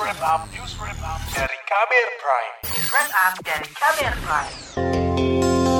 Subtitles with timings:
[0.00, 2.54] wrap up, news wrap up dari Kamer Prime.
[2.66, 4.54] News wrap up dari Kamer Prime.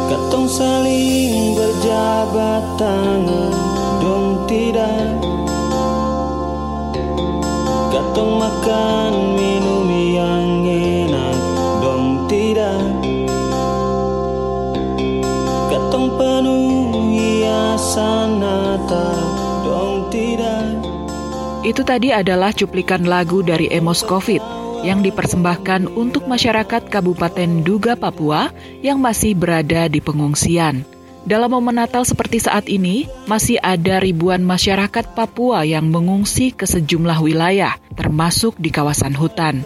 [0.04, 3.54] Katong saling berjabat tangan
[3.98, 5.06] dong tidak
[7.90, 11.38] Katong makan minum yang enak
[11.82, 12.84] dong tidak
[15.72, 19.43] Katong penuh hiasan Natal
[21.64, 24.44] Itu tadi adalah cuplikan lagu dari Emos Covid
[24.84, 28.52] yang dipersembahkan untuk masyarakat Kabupaten Duga, Papua
[28.84, 30.84] yang masih berada di pengungsian.
[31.24, 37.16] Dalam momen Natal seperti saat ini, masih ada ribuan masyarakat Papua yang mengungsi ke sejumlah
[37.24, 39.64] wilayah, termasuk di kawasan hutan.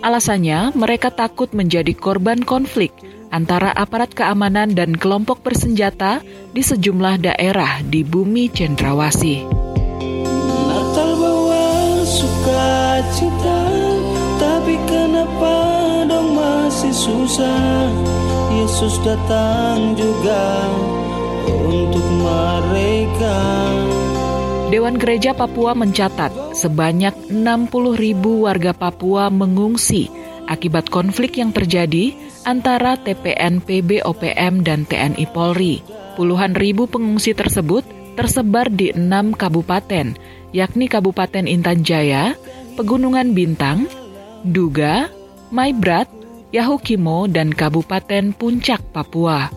[0.00, 2.96] Alasannya, mereka takut menjadi korban konflik
[3.28, 6.24] antara aparat keamanan dan kelompok bersenjata
[6.56, 9.65] di sejumlah daerah di bumi Cendrawasih.
[13.06, 13.60] Sukacita
[14.36, 15.56] Tapi kenapa
[16.10, 17.90] dong masih susah
[18.50, 20.46] Yesus datang juga
[21.46, 23.38] untuk mereka
[24.66, 30.10] Dewan Gereja Papua mencatat sebanyak 60 ribu warga Papua mengungsi
[30.50, 35.82] akibat konflik yang terjadi antara TPN PB OPM dan TNI Polri.
[36.18, 40.16] Puluhan ribu pengungsi tersebut tersebar di enam kabupaten,
[40.50, 42.32] yakni Kabupaten Intan Jaya,
[42.76, 43.88] Pegunungan Bintang,
[44.44, 45.08] Duga,
[45.48, 46.12] Maibrat,
[46.52, 49.48] Yahukimo, dan Kabupaten Puncak, Papua.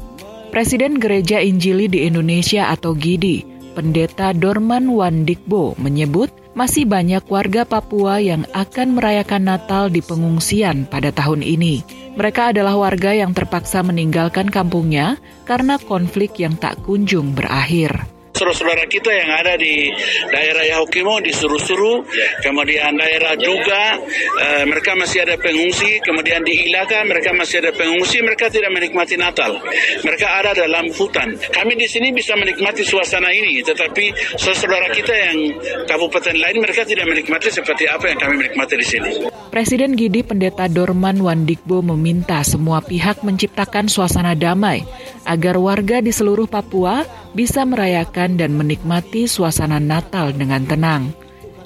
[0.55, 3.43] Presiden Gereja Injili di Indonesia atau GIDI,
[3.75, 11.11] Pendeta Dorman Wandikbo menyebut masih banyak warga Papua yang akan merayakan Natal di pengungsian pada
[11.11, 11.83] tahun ini.
[12.15, 19.11] Mereka adalah warga yang terpaksa meninggalkan kampungnya karena konflik yang tak kunjung berakhir saudara-saudara kita
[19.11, 19.91] yang ada di
[20.31, 22.07] daerah Yahukimo disuruh-suruh,
[22.39, 23.99] kemudian daerah juga
[24.39, 29.19] uh, mereka masih ada pengungsi, kemudian di Ilaka mereka masih ada pengungsi, mereka tidak menikmati
[29.19, 29.59] Natal.
[30.07, 31.36] Mereka ada dalam hutan.
[31.36, 35.37] Kami di sini bisa menikmati suasana ini, tetapi saudara kita yang
[35.83, 39.11] kabupaten lain mereka tidak menikmati seperti apa yang kami menikmati di sini.
[39.49, 44.85] Presiden Gidi Pendeta Dorman Wandikbo meminta semua pihak menciptakan suasana damai
[45.25, 47.02] agar warga di seluruh Papua
[47.33, 51.15] bisa merayakan dan menikmati suasana Natal dengan tenang.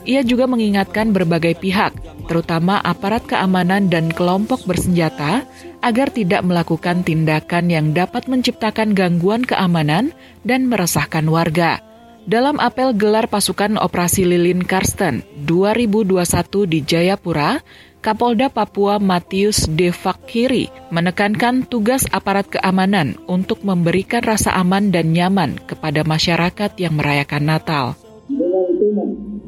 [0.04, 1.96] Ia juga mengingatkan berbagai pihak,
[2.28, 5.48] terutama aparat keamanan dan kelompok bersenjata,
[5.80, 10.12] agar tidak melakukan tindakan yang dapat menciptakan gangguan keamanan
[10.44, 11.80] dan meresahkan warga.
[12.24, 16.24] Dalam apel gelar pasukan Operasi Lilin Karsten 2021
[16.72, 17.60] di Jayapura,
[18.04, 26.04] Kapolda Papua Matius Devakiri menekankan tugas aparat keamanan untuk memberikan rasa aman dan nyaman kepada
[26.04, 27.96] masyarakat yang merayakan Natal.
[28.28, 28.88] Dengan itu,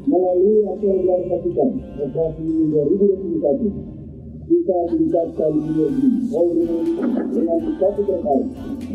[0.08, 1.68] melalui apa yang dilakukan
[2.00, 2.48] operasi
[3.44, 6.64] 2021, kita meningkatkan energi Polri
[7.36, 8.46] dengan satu terkait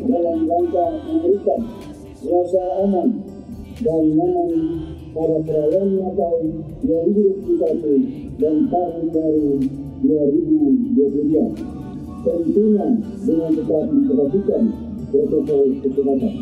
[0.09, 1.61] dalam rangka memberikan
[2.25, 3.31] rasa aman
[3.81, 4.52] dan nyaman
[5.12, 6.36] pada perayaan Natal
[6.86, 9.50] 2021 dan tahun baru
[10.06, 12.22] 2022.
[12.22, 12.86] Tentunya
[13.25, 14.64] dengan tetap memperhatikan
[15.09, 16.34] protokol kesehatan.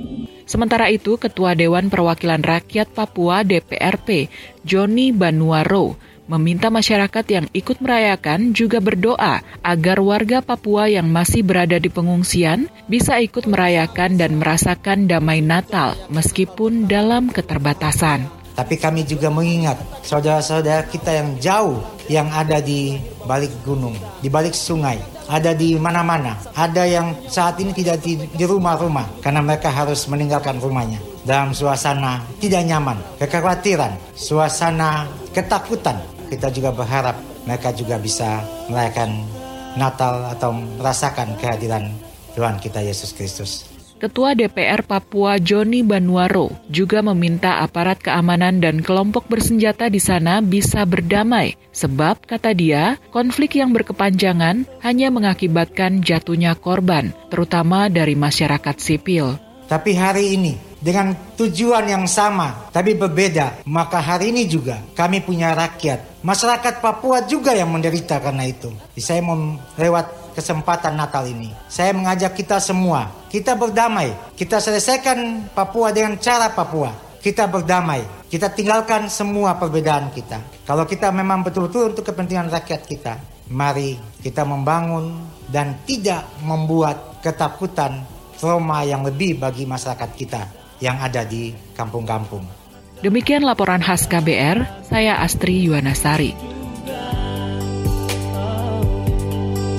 [0.49, 4.27] Sementara itu, Ketua Dewan Perwakilan Rakyat Papua DPRP,
[4.65, 5.93] Joni Banuaro,
[6.29, 12.69] meminta masyarakat yang ikut merayakan juga berdoa agar warga Papua yang masih berada di pengungsian
[12.85, 18.29] bisa ikut merayakan dan merasakan damai Natal meskipun dalam keterbatasan.
[18.53, 21.79] Tapi kami juga mengingat saudara-saudara kita yang jauh
[22.11, 24.99] yang ada di balik gunung, di balik sungai,
[25.31, 26.35] ada di mana-mana.
[26.51, 32.67] Ada yang saat ini tidak di, rumah-rumah karena mereka harus meninggalkan rumahnya dalam suasana tidak
[32.67, 36.18] nyaman, kekhawatiran, suasana ketakutan.
[36.29, 37.17] Kita juga berharap
[37.49, 39.25] mereka juga bisa merayakan
[39.73, 41.89] Natal atau merasakan kehadiran
[42.37, 43.65] Tuhan kita Yesus Kristus.
[43.99, 50.87] Ketua DPR Papua Joni Banuaro juga meminta aparat keamanan dan kelompok bersenjata di sana bisa
[50.87, 59.35] berdamai, sebab, kata dia, konflik yang berkepanjangan hanya mengakibatkan jatuhnya korban, terutama dari masyarakat sipil.
[59.67, 65.51] Tapi hari ini, dengan tujuan yang sama, tapi berbeda, maka hari ini juga kami punya
[65.51, 66.08] rakyat.
[66.19, 68.67] Masyarakat Papua juga yang menderita karena itu.
[68.99, 71.55] Saya mau lewat kesempatan Natal ini.
[71.71, 74.11] Saya mengajak kita semua, kita berdamai.
[74.35, 76.91] Kita selesaikan Papua dengan cara Papua.
[77.23, 78.03] Kita berdamai.
[78.27, 80.43] Kita tinggalkan semua perbedaan kita.
[80.67, 83.15] Kalau kita memang betul-betul untuk kepentingan rakyat kita,
[83.47, 88.03] mari kita membangun dan tidak membuat ketakutan
[88.35, 90.41] trauma yang lebih bagi masyarakat kita
[90.83, 92.58] yang ada di kampung-kampung.
[92.99, 96.35] Demikian laporan khas KBR, saya Astri Yuwanasari.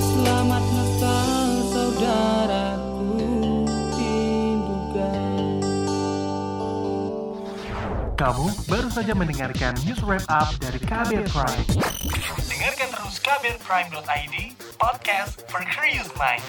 [0.00, 3.20] Selamat Natal saudaraku.
[8.16, 11.64] Kamu baru saja mendengarkan news wrap up dari KBR Prime.
[12.48, 14.36] Dengarkan terus kbrprime.id,
[14.80, 16.40] podcast for curious mind.